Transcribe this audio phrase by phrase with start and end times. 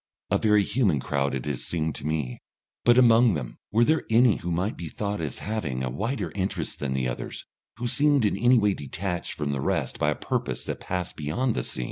[0.31, 2.41] A very human crowd it has seemed to me.
[2.85, 6.31] But among them were there any who might be thought of as having a wider
[6.31, 7.45] interest than the others,
[7.77, 11.53] who seemed in any way detached from the rest by a purpose that passed beyond
[11.53, 11.79] the seen?